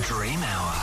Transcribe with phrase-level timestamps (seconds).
[0.00, 0.74] Dream Hour.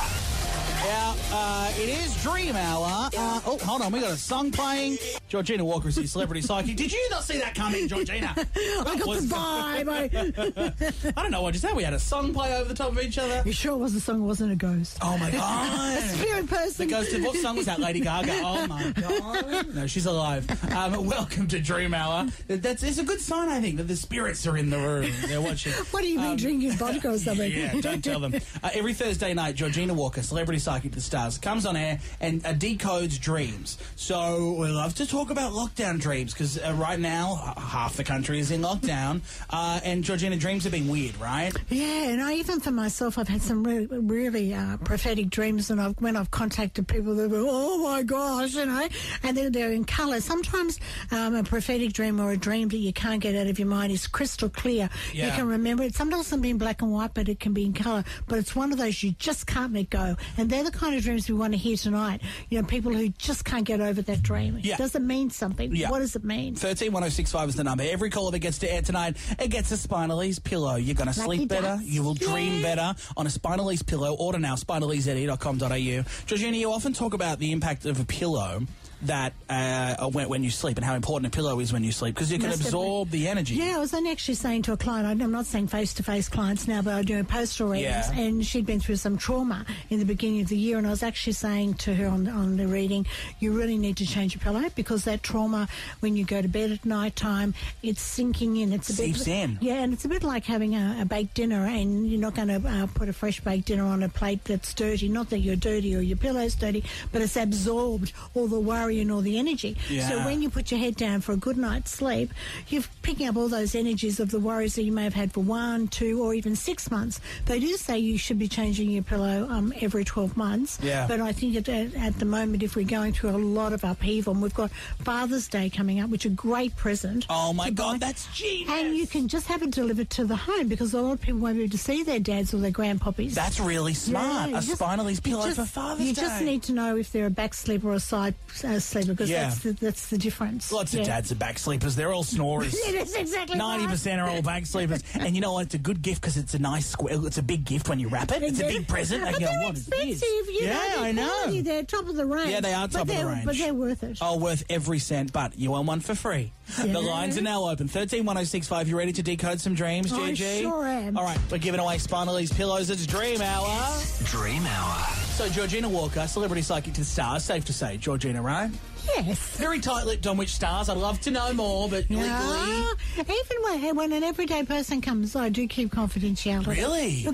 [0.85, 3.09] Yeah, uh, it is Dream Hour.
[3.17, 4.99] Uh, oh, hold on, we got a song playing.
[5.29, 6.75] Georgina Walker is the celebrity psychic.
[6.75, 8.33] Did you not see that coming, Georgina?
[8.35, 11.13] I got the vibe.
[11.17, 11.75] I don't know what you said.
[11.75, 13.43] We had a song play over the top of each other.
[13.45, 14.21] you sure it was a song?
[14.23, 14.97] It wasn't a ghost.
[15.03, 15.97] Oh my god!
[15.99, 16.87] a Spirit person.
[16.87, 17.77] The ghost of what song was that?
[17.79, 18.41] Lady Gaga.
[18.43, 19.75] Oh my god!
[19.75, 20.47] No, she's alive.
[20.73, 22.25] Um, welcome to Dream Hour.
[22.47, 25.11] That's it's a good sign, I think, that the spirits are in the room.
[25.27, 25.73] They're watching.
[25.91, 27.51] What do you mean, drinking vodka or something?
[27.51, 28.33] Um, Yeah, don't tell them.
[28.63, 32.43] Uh, every Thursday night, Georgina Walker, celebrity psychic to the stars, comes on air and
[32.47, 33.77] uh, decodes dreams.
[33.95, 38.03] So we love to talk about lockdown dreams because uh, right now h- half the
[38.05, 39.19] country is in lockdown,
[39.49, 41.51] uh, and Georgina dreams have been weird, right?
[41.69, 45.81] Yeah, and I, even for myself, I've had some really, really uh, prophetic dreams, and
[45.81, 48.87] I've, when I've contacted people, they go, "Oh my gosh," you know,
[49.23, 50.21] and they're, they're in colour.
[50.21, 50.79] Sometimes
[51.11, 53.91] um, a prophetic dream or a dream that you can't get out of your mind
[53.91, 54.89] is crystal clear.
[55.13, 55.25] Yeah.
[55.27, 55.95] You can remember it.
[55.95, 58.05] Sometimes it can be in black and white, but it can be in colour.
[58.27, 61.03] But it's one of those you just can't let go, and they're the kind of
[61.03, 62.21] dreams we want to hear tonight.
[62.49, 64.59] You know, people who just can't get over that dream.
[64.61, 64.75] Yeah.
[64.75, 64.77] It
[65.09, 65.75] mean something?
[65.75, 65.89] Yeah.
[65.89, 66.55] What does it mean?
[66.55, 67.83] Thirteen one zero six five is the number.
[67.83, 70.75] Every caller that gets to air tonight, it gets a Spinaleze pillow.
[70.75, 71.77] You're going to Lucky sleep better.
[71.83, 74.13] You will dream better on a Spinaleze pillow.
[74.15, 76.03] Order now, spinaleze.com.au.
[76.25, 78.61] Georgina, you often talk about the impact of a pillow
[79.03, 82.15] that uh, when, when you sleep and how important a pillow is when you sleep
[82.15, 83.55] because you can Most absorb the energy.
[83.55, 86.03] Yeah, I was only actually saying to a client, I- I'm not saying face to
[86.03, 88.19] face clients now, but I do postal readings, Yeah.
[88.19, 91.03] and she'd been through some trauma in the beginning of the year, and I was
[91.03, 93.05] actually saying to her on, on the reading,
[93.39, 95.67] you really need to change your pillow because that trauma,
[96.01, 98.73] when you go to bed at night time, it's sinking in.
[98.73, 99.57] It's a Seeps bit, in.
[99.61, 102.47] Yeah, and it's a bit like having a, a baked dinner, and you're not going
[102.49, 105.07] to uh, put a fresh baked dinner on a plate that's dirty.
[105.07, 109.11] Not that you're dirty or your pillow's dirty, but it's absorbed all the worry and
[109.11, 109.77] all the energy.
[109.89, 110.09] Yeah.
[110.09, 112.33] So when you put your head down for a good night's sleep,
[112.69, 115.41] you're picking up all those energies of the worries that you may have had for
[115.41, 117.19] one, two, or even six months.
[117.45, 120.79] They do say you should be changing your pillow um, every 12 months.
[120.81, 121.07] Yeah.
[121.07, 124.33] But I think at, at, the moment, if we're going through a lot of upheaval,
[124.33, 124.71] and we've got
[125.03, 127.25] Father's Day coming up, which is a great present.
[127.29, 127.83] Oh my to buy.
[127.83, 128.69] God, that's genius.
[128.71, 131.39] And you can just have it delivered to the home because a lot of people
[131.39, 133.33] won't be able to see their dads or their grandpoppies.
[133.33, 134.51] That's really smart.
[134.51, 136.21] Yeah, a just- Spinaleze you pillow just- for Father's You Day.
[136.21, 139.11] You just need to know if they're a back sleeper or a side uh, sleeper
[139.13, 139.43] because Yeah.
[139.43, 140.71] that's, the, that's the difference.
[140.71, 141.01] Lots Yeah.
[141.01, 141.95] of dads are back sleepers.
[141.95, 142.73] They're all snorers.
[142.89, 145.65] It is exactly Ninety percent are all back sleepers, and you know what?
[145.67, 147.15] It's a good gift because it's a nice square.
[147.25, 148.41] It's a big gift when you wrap it.
[148.43, 149.23] It's a big present.
[149.23, 150.47] But I go, they're what is expensive, this?
[150.47, 150.79] you yeah, know.
[150.89, 151.27] they're I know.
[151.27, 152.49] quality, They're top of the range.
[152.51, 153.45] Yeah, they are top of the range.
[153.45, 154.17] But they're worth it.
[154.21, 156.51] Oh, worth every cent, but you want one for free.
[156.77, 157.87] The lines are now open.
[157.87, 158.87] Thirteen one zero six five.
[158.87, 160.61] You ready to decode some dreams, I GG?
[160.61, 161.17] sure am.
[161.17, 162.89] All right, we're giving away Spinaleze pillows.
[162.89, 164.01] It's Dream Hour.
[164.25, 165.18] Dream Hour.
[165.39, 167.45] So Georgina Walker, celebrity psychic to the stars.
[167.45, 168.69] Safe to say, Georgina, right?
[169.05, 169.38] Yes.
[169.59, 170.89] Very tight-lipped on which stars.
[170.89, 172.85] I'd love to know more, but legally, Yeah.
[173.17, 176.65] Even when, when an everyday person comes, I do keep confidentiality.
[176.67, 177.25] Really?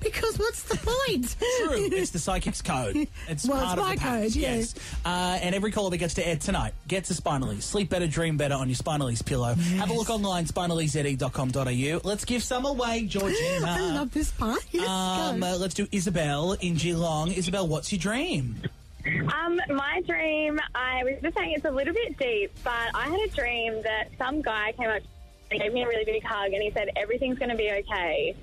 [0.00, 1.34] because what's the point?
[1.66, 1.88] True.
[2.02, 3.08] It's the psychic's code.
[3.28, 4.22] It's Well, part it's of my the pact.
[4.22, 4.54] code, yeah.
[4.56, 4.74] Yes.
[5.04, 7.62] Uh, and every caller that gets to air tonight gets a Spinaleze.
[7.62, 9.54] Sleep better, dream better on your Spinaleze pillow.
[9.54, 12.00] Have a look online, spinaleze.com.au.
[12.08, 13.66] Let's give some away, Georgina.
[13.66, 14.64] I love this part.
[14.70, 15.46] Yes, Um, go.
[15.46, 17.32] uh, let's do Isabel in Geelong.
[17.32, 18.56] Isabel, what's your dream?
[19.04, 23.20] Um, my dream, I was just saying it's a little bit deep, but I had
[23.20, 25.02] a dream that some guy came up
[25.50, 28.34] and gave me a really big hug and he said, everything's going to be okay.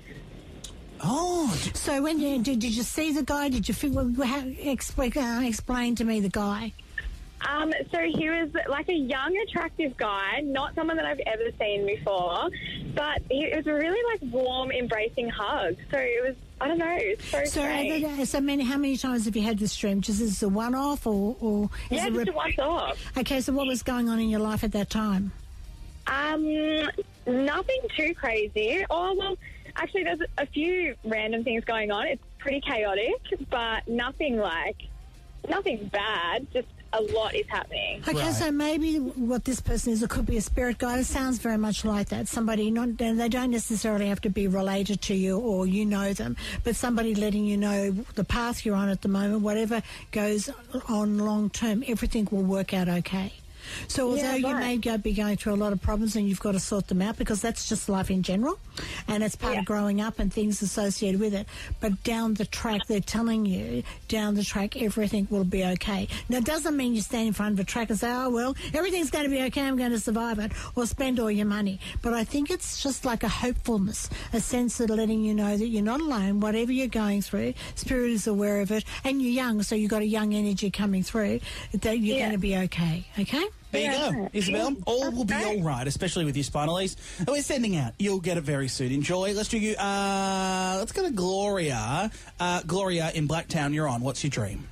[1.02, 3.48] Oh, So when you did, did you see the guy?
[3.48, 6.72] Did you feel, how, explain, uh, explain to me the guy?
[7.48, 11.86] Um, so he was like a young, attractive guy, not someone that I've ever seen
[11.86, 12.50] before,
[12.94, 15.76] but he, it was a really like warm, embracing hug.
[15.90, 18.04] So it was, I don't know, it was so, So, strange.
[18.04, 20.02] uh, so many, how many times have you had this dream?
[20.02, 22.12] Just is it a one-off, or, or is yeah, it?
[22.12, 22.98] rep- a once off.
[23.16, 25.32] okay, so what was going on in your life at that time?
[26.06, 26.44] Um,
[27.26, 28.84] nothing too crazy.
[28.90, 29.36] Oh well,
[29.76, 32.06] actually, there's a few random things going on.
[32.08, 33.14] It's pretty chaotic,
[33.48, 34.76] but nothing like
[35.48, 36.46] nothing bad.
[36.52, 38.02] Just a lot is happening.
[38.08, 38.34] Okay, Right.
[38.34, 40.98] so maybe what this person is, it could be a spirit guide.
[41.00, 42.26] It sounds very much like that.
[42.28, 46.36] Somebody, not they don't necessarily have to be related to you or you know them,
[46.64, 50.50] but somebody letting you know the path you're on at the moment, whatever goes
[50.88, 53.32] on long term, everything will work out okay.
[53.88, 56.40] So although Yeah, you may go, be going through a lot of problems and you've
[56.40, 58.58] got to sort them out because that's just life in general
[59.08, 59.60] and it's part Yeah.
[59.60, 61.46] of growing up and things associated with it.
[61.80, 66.08] But down the track, they're telling you down the track everything will be okay.
[66.28, 68.56] Now, it doesn't mean you stand in front of a track and say, oh, well,
[68.74, 71.78] everything's going to be okay, I'm going to survive it, or spend all your money.
[72.02, 75.66] But I think it's just like a hopefulness, a sense of letting you know that
[75.66, 79.62] you're not alone, whatever you're going through, Spirit is aware of it, and you're young,
[79.62, 81.40] so you've got a young energy coming through,
[81.72, 82.22] that you're Yeah.
[82.26, 83.44] going to be okay, okay?
[83.70, 84.76] There you go, Isabel.
[84.86, 86.96] All will be all right, especially with your Spinaleze.
[87.18, 87.92] And we're sending out.
[87.98, 88.90] You'll get it very soon.
[88.92, 89.32] Enjoy.
[89.32, 89.76] Let's do you.
[89.76, 92.10] Uh, let's go to Gloria.
[92.38, 93.72] Uh, Gloria in Blacktown.
[93.72, 94.00] You're on.
[94.00, 94.68] What's your dream?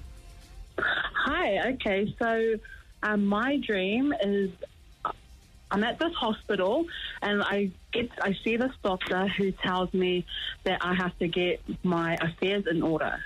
[0.78, 1.72] Hi.
[1.72, 2.14] Okay.
[2.18, 2.54] So,
[3.02, 4.50] um, my dream is
[5.04, 5.12] uh,
[5.70, 6.86] I'm at this hospital
[7.22, 10.24] and I get I see this doctor who tells me
[10.64, 13.22] that I have to get my affairs in order.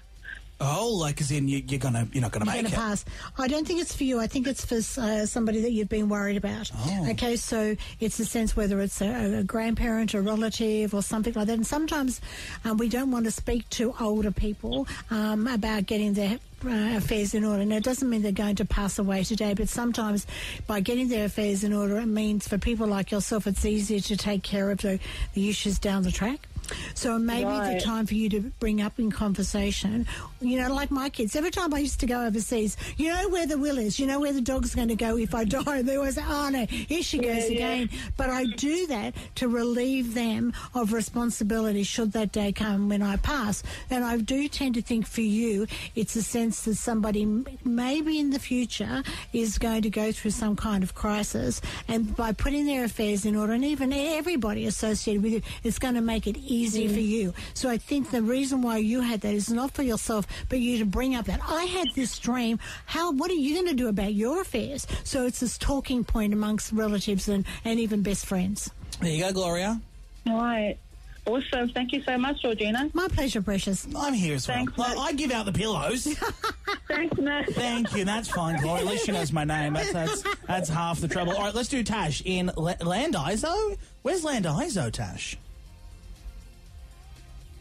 [0.64, 2.76] Oh, like as in you, you're gonna you're not gonna You're make to it.
[2.76, 3.05] pass.
[3.37, 4.20] I don't think it's for you.
[4.20, 6.70] I think it's for uh, somebody that you've been worried about.
[6.75, 7.09] Oh.
[7.11, 11.49] Okay, so it's a sense whether it's a, a grandparent, a relative, or something like
[11.49, 11.55] that.
[11.55, 12.20] And sometimes
[12.64, 17.35] um, we don't want to speak to older people um, about getting their uh, affairs
[17.35, 17.65] in order.
[17.65, 20.29] Now, it doesn't mean they're going to pass away today, but sometimes
[20.69, 24.17] by getting their affairs in order, it means for people like yourself, it's easier to
[24.17, 25.00] take care of the,
[25.35, 26.47] the issues down the track.
[26.94, 27.74] So maybe Right.
[27.78, 30.06] the time for you to bring up in conversation,
[30.40, 31.34] you know, like my kids.
[31.36, 34.20] Every time I used to go overseas, you know where the will is, you know
[34.20, 35.82] where the dog's going to go if I die.
[35.82, 37.56] They always say, oh no, here she goes yeah.
[37.56, 37.90] again.
[38.16, 43.16] But I do that to relieve them of responsibility should that day come when I
[43.16, 43.62] pass.
[43.90, 47.24] And I do tend to think for you, it's a sense that somebody
[47.64, 49.02] maybe in the future
[49.32, 51.60] is going to go through some kind of crisis.
[51.88, 55.94] And by putting their affairs in order, and even everybody associated with you, it's going
[55.94, 57.09] to make it easier for mm.
[57.09, 57.35] you.
[57.55, 60.79] So I think the reason why you had that is not for yourself, but you
[60.79, 62.59] to bring up that I had this dream.
[62.87, 63.12] How?
[63.12, 64.87] What are you going to do about your affairs?
[65.05, 68.70] So it's this talking point amongst relatives and, and even best friends.
[69.00, 69.81] There you go, Gloria.
[70.26, 70.76] Right.
[71.25, 71.69] Awesome.
[71.69, 72.91] Thank you so much, Georgina.
[72.94, 73.87] My pleasure, precious.
[73.97, 74.56] I'm here as well.
[74.56, 74.99] Thanks, Well, Matt.
[74.99, 76.05] I give out the pillows.
[76.88, 77.44] Thanks, Nat.
[77.50, 78.05] Thank you.
[78.05, 78.85] That's fine, Gloria.
[78.85, 79.75] At least she knows my name.
[79.75, 81.32] That's that's, that's half the trouble.
[81.32, 83.79] All right, let's do Tash in La- Llandilo.
[84.03, 85.38] Where's Llandilo, Tash?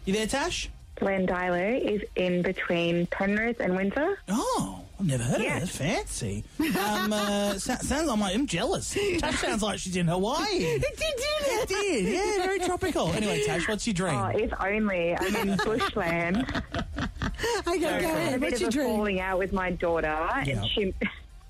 [0.06, 0.70] You there, Tash?
[0.98, 4.20] Llandilo is in between Penrith and Windsor.
[4.30, 5.58] Oh, I've never heard Yeah.
[5.58, 5.66] of it.
[5.66, 6.44] That's fancy.
[6.60, 8.94] Um, uh, sa- sounds like I'm jealous.
[9.20, 10.46] Tash sounds like she's in Hawaii.
[10.60, 13.08] Did you do It did, yeah, very tropical.
[13.10, 14.16] Anyway, Tash, what's your dream?
[14.16, 15.16] Oh, if only.
[15.18, 16.46] I'm in bushland.
[17.68, 18.34] Okay, go I had ahead.
[18.36, 18.86] a bit What's of your a dream?
[18.98, 20.08] falling out with my daughter,
[20.46, 20.62] Yeah.
[20.62, 20.94] and she.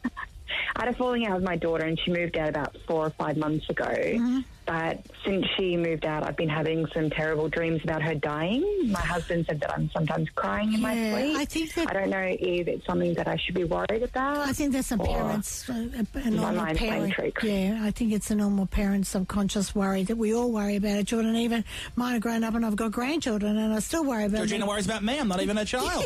[0.05, 3.09] I had a falling out with my daughter, and she moved out about four or
[3.11, 4.43] five months ago.
[4.71, 8.63] But since she moved out, I've been having some terrible dreams about her dying.
[8.89, 11.37] My husband said that I'm sometimes crying in my Yeah, sleep.
[11.39, 14.37] I think that- I don't know if it's something that I should be worried about.
[14.37, 15.73] I think that's a parent's, uh,
[16.15, 17.13] a, a normal mind's parent.
[17.43, 21.03] Yeah, I think it's a normal parent subconscious worry that we all worry about it.
[21.07, 21.65] Jordan, even
[21.97, 24.69] mine are grown up and I've got grandchildren and I still worry about Georgina them.
[24.69, 25.19] worries about me.
[25.19, 26.05] I'm not even a child.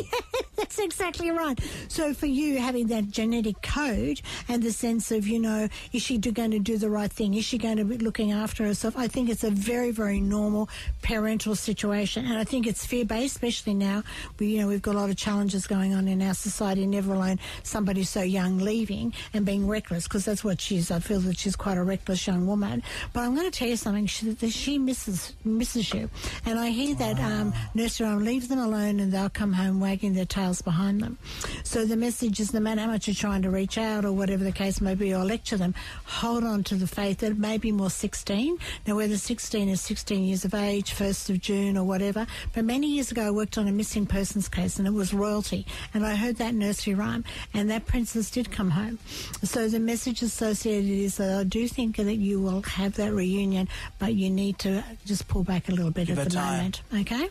[0.76, 1.58] That's exactly right.
[1.88, 6.18] So for you, having that genetic code and the sense of, you know, is she
[6.18, 7.32] going to do the right thing?
[7.32, 8.94] Is she going to be looking after herself?
[8.94, 10.68] I think it's a very, very normal
[11.00, 12.26] parental situation.
[12.26, 14.02] And I think it's fear-based, especially now.
[14.38, 17.14] We, you know, we've got a lot of challenges going on in our society, never
[17.14, 21.38] alone somebody so young leaving and being reckless, because that's what she's, I feel that
[21.38, 22.82] she's quite a reckless young woman.
[23.14, 24.04] But I'm going to tell you something.
[24.04, 26.10] She, she misses, misses you.
[26.44, 30.12] And I hear that um, nursery rhyme, leave them alone and they'll come home wagging
[30.12, 31.16] their tails behind them.
[31.64, 34.44] So the message is no matter how much you're trying to reach out or whatever
[34.44, 35.74] the case may be or lecture them,
[36.04, 38.58] hold on to the faith that it may be more 16.
[38.86, 42.88] Now, whether 16 is 16 years of age, 1st of June or whatever, but many
[42.88, 45.64] years ago I worked on a missing persons case and it was royalty.
[45.94, 47.24] And I heard that nursery rhyme
[47.54, 48.98] and that princess did come home.
[49.44, 53.68] So the message associated is that I do think that you will have that reunion,
[54.00, 56.56] but you need to just pull back a little bit Give at the time.
[56.56, 56.82] moment.
[56.92, 57.28] Okay?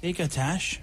[0.00, 0.80] There you go, Tash.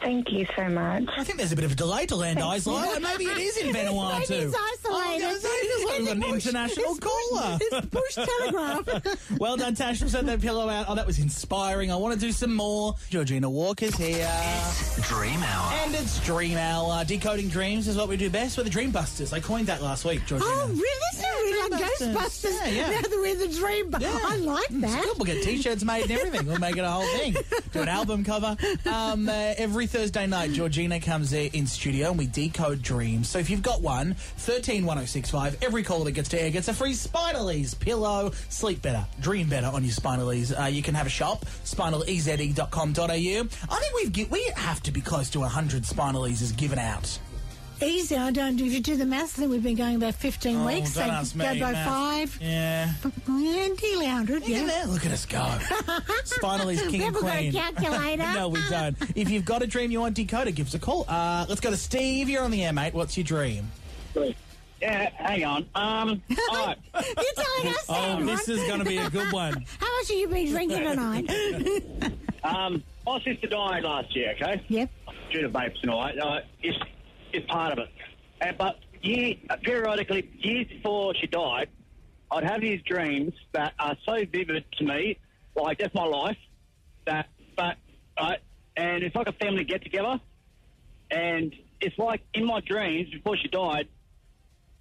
[0.00, 1.04] Thank you so much.
[1.16, 3.72] I think there's a bit of a delay to Llandilo, and maybe it is in
[3.72, 4.18] Vanuatu.
[4.30, 4.84] Maybe it's isolated.
[4.88, 7.58] Oh, yeah, so it is like an push- international it's caller.
[7.58, 9.30] push- It's push telegraph.
[9.38, 10.00] well done, Tash.
[10.00, 10.86] We'll send that pillow out.
[10.88, 11.92] Oh, that was inspiring.
[11.92, 12.96] I want to do some more.
[13.10, 14.28] Georgina Walker's here.
[14.32, 15.72] It's Dream Hour.
[15.84, 17.04] And it's Dream Hour.
[17.04, 18.58] Decoding dreams is what we do best.
[18.58, 19.32] We're the Dream Busters.
[19.32, 20.50] I coined that last week, Georgina.
[20.52, 21.21] Oh, really?
[21.70, 22.52] This is really like Ghostbusters.
[22.52, 22.90] Yeah, yeah.
[22.90, 23.90] Now that we're the dream.
[23.90, 24.18] bu- Yeah.
[24.22, 25.02] I like Mm, that.
[25.02, 25.16] good.
[25.18, 26.46] We'll get t-shirts made and everything.
[26.46, 27.36] We'll make it a whole thing.
[27.72, 28.56] Do an album cover.
[28.86, 33.28] Um, uh, every Thursday night, Georgina comes in studio and we decode dreams.
[33.28, 36.92] So if you've got one, 131065, every caller that gets to air gets a free
[36.94, 38.32] Spinaleze pillow.
[38.48, 40.52] Sleep better, dream better on your Spinaleze.
[40.58, 43.04] Uh, you can have a shop, spinaleze.com.au.
[43.06, 47.18] I think we've gi- we have to be close to 100 Spinal Spinalezes given out.
[47.80, 48.16] Easy.
[48.16, 48.60] I don't.
[48.60, 50.94] If you do the maths, then we've been going about 15 Oh, weeks.
[50.94, 51.88] don't so ask me, go by maths.
[51.90, 52.38] five.
[52.40, 52.92] Yeah.
[53.28, 54.40] Yeah, nearly 100.
[54.40, 54.58] Look Yeah.
[54.58, 54.88] at that.
[54.88, 55.38] Look at us go.
[56.24, 57.52] Spinaleze king We and haven't got a queen.
[57.52, 58.32] calculator.
[58.34, 58.96] no, we don't.
[59.16, 61.06] If you've got a dream you want decoded, give us a call.
[61.08, 62.28] Uh, let's go to Steve.
[62.28, 62.94] You're on the air, mate.
[62.94, 63.70] What's your dream?
[64.80, 65.66] Yeah, hang on.
[65.74, 66.78] Um, all right.
[66.94, 67.02] You're
[67.44, 68.58] telling us that, Oh, this right?
[68.58, 69.64] is going to be a good one.
[69.80, 71.30] How much have you been drinking tonight?
[72.44, 74.62] Um, my sister died last year, okay?
[74.68, 74.90] yep.
[75.32, 76.18] Due to vapes and all that.
[76.20, 76.40] Uh,
[77.32, 77.90] it's part of it.
[78.40, 81.68] And, but year, periodically, years before she died,
[82.30, 85.18] I'd have these dreams that are so vivid to me,
[85.54, 86.38] like that's my life.
[87.04, 87.76] That, but,
[88.16, 88.34] uh,
[88.76, 90.20] and it's like a family get together,
[91.10, 93.88] and it's like in my dreams before she died,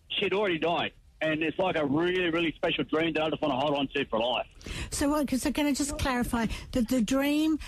[0.07, 3.53] she'd already died, and it's like a really, really special dream that I just want
[3.53, 4.47] to hold on to for life.
[4.89, 5.29] So, what?
[5.29, 7.59] So, can I just clarify that the dream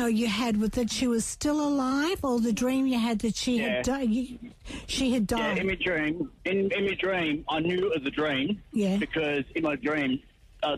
[0.00, 3.36] uh, you had was that she was still alive, or the dream you had that
[3.36, 4.10] she had died?
[4.10, 4.38] You,
[4.86, 5.58] she had Yeah, died.
[5.58, 8.62] in my dream, in, in my dream, I knew it was a dream.
[8.72, 8.96] Yeah.
[8.96, 10.20] Because in my dream,
[10.62, 10.76] uh,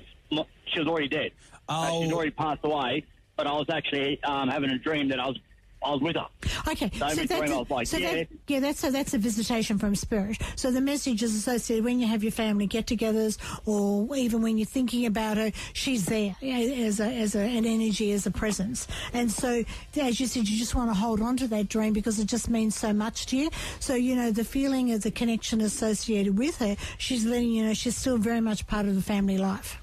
[0.67, 1.31] she was already dead.
[1.69, 2.03] Uh, Oh.
[2.05, 3.05] she'd already passed away,
[3.37, 5.39] but I was actually um, having a dream that I was
[5.87, 6.27] I was with her.
[6.69, 8.15] Okay, So every that's dream was like, so yeah.
[8.15, 10.39] that, yeah, that's a, that's a visitation from spirit.
[10.57, 14.67] So the message is associated when you have your family get-togethers, or even when you're
[14.67, 18.87] thinking about her, she's there as a, as a, an energy, as a presence.
[19.13, 19.65] And so,
[20.01, 22.51] as you said, you just want to hold on to that dream because it just
[22.51, 23.51] means so much to you.
[23.81, 26.77] So you know the feeling of the connection associated with her.
[26.99, 29.81] She's letting you know she's still very much part of the family life.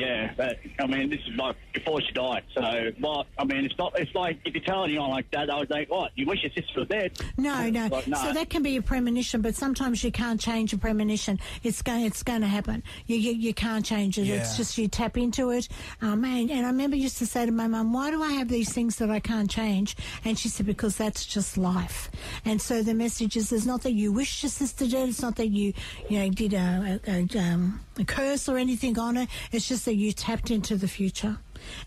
[0.00, 2.42] Yeah, but I mean, this is like before she died.
[2.54, 3.98] So, well, I mean, it's not.
[3.98, 6.12] It's like if you're telling anyone like that, I would think, what?
[6.16, 7.12] You wish your sister was dead?
[7.36, 7.86] No, no.
[7.88, 8.16] Like, no.
[8.18, 11.38] So that can be a premonition, but sometimes you can't change a premonition.
[11.62, 12.82] It's going, it's going to happen.
[13.06, 14.28] You, you, you can't change it.
[14.28, 15.68] It's just you tap into it.
[16.00, 18.48] Um, and, and I remember used to say to my mum, "Why do I have
[18.48, 22.10] these things that I can't change?" And she said, "Because that's just life."
[22.44, 25.08] And so the message is, it's not that you wish your sister dead.
[25.08, 25.72] It's not that you,
[26.08, 29.26] you know, did a, a, a, um, a curse or anything on her.
[29.52, 31.36] It's just that you tapped into the future.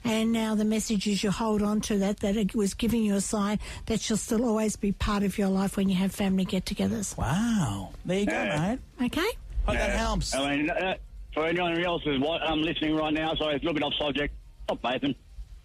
[0.03, 3.15] And now the message is you hold on to that, that it was giving you
[3.15, 6.43] a sign that she'll still always be part of your life when you have family
[6.43, 7.17] get togethers.
[7.17, 7.91] Wow.
[8.03, 8.75] There you go, Yeah.
[8.99, 9.05] mate.
[9.05, 9.29] Okay?
[9.65, 10.35] Hope that helps.
[10.35, 10.95] I mean, uh,
[11.33, 14.33] for anyone else who's um, listening right now, sorry, it's a little bit off subject.
[14.65, 15.15] Stop vaping.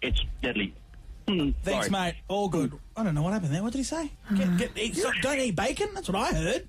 [0.01, 0.73] It's deadly.
[1.27, 2.05] Hmm, Thanks, sorry.
[2.05, 2.15] mate.
[2.29, 2.71] All good.
[2.95, 3.61] I don't know what happened there.
[3.63, 4.13] What did he say?
[4.33, 5.89] Get, get, eat, stop, don't eat bacon?
[5.93, 6.67] That's what I heard.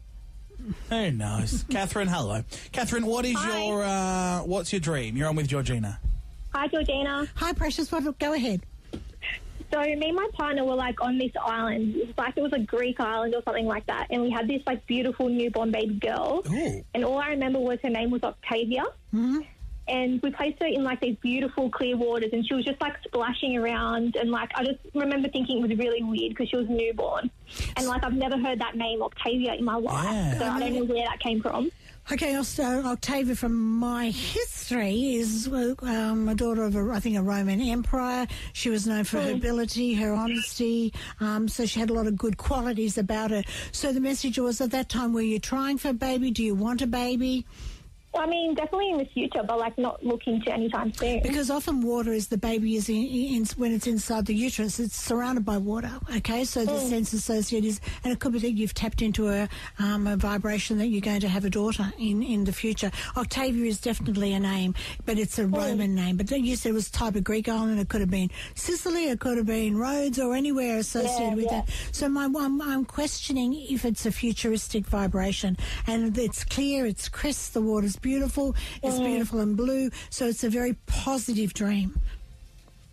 [0.88, 1.64] Who knows?
[1.70, 2.44] Catherine, hello.
[2.72, 3.64] Catherine, what is Hi.
[3.64, 5.16] your uh, what's your dream?
[5.16, 5.98] You're on with Georgina.
[6.54, 7.28] Hi, Georgina.
[7.36, 7.90] Hi, Precious.
[7.92, 8.62] What, go ahead.
[9.72, 11.94] So me and my partner were like on this island.
[11.94, 14.08] It was like it was a Greek island or something like that.
[14.10, 16.42] And we had this like beautiful newborn baby girl.
[16.50, 16.84] Ooh.
[16.92, 18.82] And all I remember was her name was Octavia.
[19.14, 19.38] Mm-hmm.
[19.90, 22.94] And we placed her in like these beautiful clear waters and she was just like
[23.04, 24.16] splashing around.
[24.16, 27.30] And like I just remember thinking it was really weird because she was newborn.
[27.76, 30.04] And like I've never heard that name Octavia in my life.
[30.04, 30.38] Yeah.
[30.38, 31.70] So I don't know where that came from.
[32.12, 37.16] Okay, also, Octavia, from my history, is uh, um, a daughter of, a, I think,
[37.16, 38.26] a Roman emperor.
[38.52, 42.16] She was known for her ability, her honesty, um, so she had a lot of
[42.16, 43.44] good qualities about her.
[43.70, 46.32] So the message was at that time, were you trying for a baby?
[46.32, 47.46] Do you want a baby?
[48.12, 51.22] I mean, definitely in the future, but like not looking to anytime soon.
[51.22, 54.96] Because often water is the baby is in, in, when it's inside the uterus, it's
[54.96, 55.92] surrounded by water.
[56.16, 59.48] Okay, so the sense associated is, and it could be that you've tapped into a,
[59.78, 62.90] um, a vibration that you're going to have a daughter in, in the future.
[63.16, 64.74] Octavia is definitely a name,
[65.06, 66.16] but it's a Roman name.
[66.16, 67.78] But you said it was type of Greek island.
[67.78, 71.62] It could have been Sicily, it could have been Rhodes, or anywhere associated with yeah.
[71.62, 71.70] that.
[71.92, 77.52] So my, I'm, I'm questioning if it's a futuristic vibration, and it's clear, it's crisp,
[77.52, 81.98] the water's beautiful, it's beautiful and blue, so it's a very positive dream.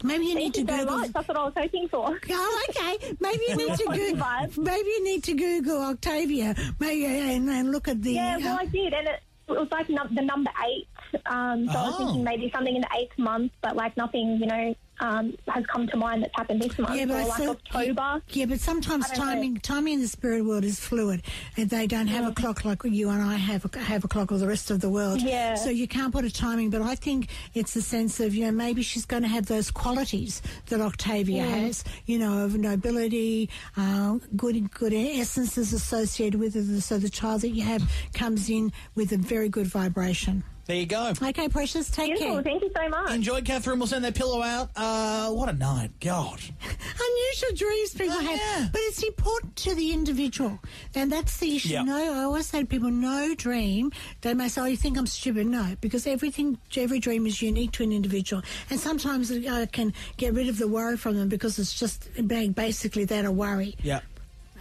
[0.04, 0.98] Maybe you need you to so Google.
[1.00, 1.12] much.
[1.12, 2.20] That's what I was hoping for.
[2.30, 3.16] Oh, okay.
[3.20, 4.64] Maybe you need to Google.
[4.64, 8.12] Maybe you need to Google Octavia, maybe and, and look at the.
[8.14, 10.88] Yeah, well, uh, I did, and it, it was like num- the number eight.
[11.26, 11.98] Um, so I was Oh.
[11.98, 15.88] thinking maybe something in the eighth month, but like nothing, you know, um, has come
[15.88, 16.98] to mind that's happened this month.
[16.98, 18.22] Yeah, but or like October.
[18.30, 19.26] Yeah, but sometimes don't know.
[19.26, 21.24] timing timing in the spirit world is fluid,
[21.56, 24.32] and they don't have a clock like you and I have a, have a clock
[24.32, 25.22] or the rest of the world.
[25.22, 25.56] Yeah.
[25.56, 28.52] So you can't put a timing, but I think it's a sense of you know
[28.52, 34.18] maybe she's going to have those qualities that Octavia has, you know, of nobility, uh,
[34.36, 36.82] good good essences associated with it.
[36.82, 40.44] So the child that you have comes in with a very good vibration.
[40.68, 41.14] There you go.
[41.24, 42.34] Okay, precious, take Beautiful.
[42.36, 42.44] care.
[42.44, 43.12] Thank you so much.
[43.12, 43.80] Enjoy, Catherine.
[43.80, 44.70] We'll send that pillow out.
[44.76, 45.92] Uh, what a night.
[46.02, 46.40] God.
[46.62, 48.68] unusual dreams people Oh, have, yeah.
[48.72, 50.60] but it's important to the individual,
[50.94, 51.70] and that's the issue.
[51.70, 51.84] Yeah.
[51.84, 53.92] No, I always say to people, no dream.
[54.22, 57.72] They may say, "Oh, you think I'm stupid?" No, because everything, every dream is unique
[57.74, 61.30] to an individual, and sometimes it uh, can get rid of the worry from them
[61.30, 63.76] because it's just ba- basically that a worry.
[63.84, 64.02] Yeah.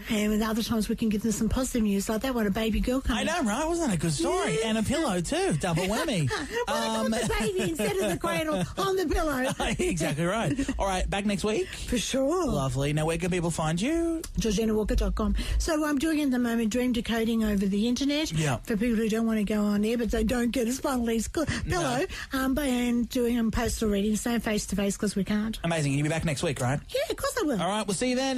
[0.08, 2.80] And other times we can give them some positive news, like that one, a baby
[2.80, 3.28] girl coming.
[3.28, 3.66] I know, right?
[3.66, 4.58] Wasn't that a good story?
[4.64, 5.54] And a pillow, too.
[5.54, 6.30] Double whammy.
[6.66, 9.44] Why not the baby instead of the cradle on the pillow?
[9.78, 10.54] exactly right.
[10.78, 11.66] All right, back next week.
[11.68, 12.46] For sure.
[12.46, 12.92] Lovely.
[12.92, 14.22] Now, where can people find you?
[14.38, 15.36] GeorginaWalker.com.
[15.58, 18.56] So I'm doing at the moment dream decoding over the internet Yeah.
[18.64, 21.16] for people who don't want to go on there, but they don't get as funnily
[21.16, 22.06] as pillow.
[22.32, 25.58] Um, but and doing um, postal readings, no face to face because we can't.
[25.64, 25.92] Amazing.
[25.92, 26.80] You'll be back next week, right?
[26.90, 27.60] Yeah, of course I will.
[27.62, 28.34] All right, we'll see you then.